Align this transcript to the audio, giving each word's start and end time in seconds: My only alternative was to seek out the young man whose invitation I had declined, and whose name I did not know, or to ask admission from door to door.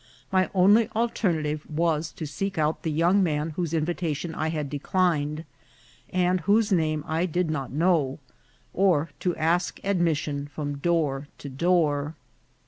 My 0.31 0.49
only 0.55 0.89
alternative 0.95 1.63
was 1.69 2.11
to 2.13 2.25
seek 2.25 2.57
out 2.57 2.81
the 2.81 2.89
young 2.91 3.21
man 3.21 3.51
whose 3.51 3.71
invitation 3.71 4.33
I 4.33 4.49
had 4.49 4.67
declined, 4.67 5.43
and 6.11 6.39
whose 6.41 6.71
name 6.71 7.03
I 7.07 7.27
did 7.27 7.51
not 7.51 7.71
know, 7.71 8.17
or 8.73 9.11
to 9.19 9.35
ask 9.35 9.79
admission 9.83 10.47
from 10.47 10.79
door 10.79 11.27
to 11.37 11.49
door. 11.49 12.15